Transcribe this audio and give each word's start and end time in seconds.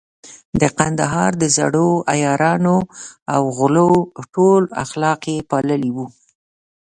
د 0.61 0.63
کندهار 0.77 1.31
د 1.41 1.43
زړو 1.57 1.89
عیارانو 2.11 2.77
او 3.33 3.41
غلو 3.57 3.91
ټول 4.33 4.61
اخلاق 4.83 5.21
يې 5.31 5.37
پاللي 5.49 5.89
وو. 5.95 6.07